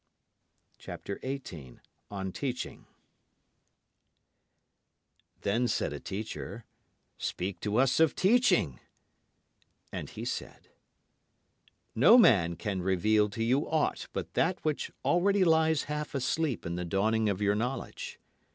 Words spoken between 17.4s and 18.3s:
knowledge.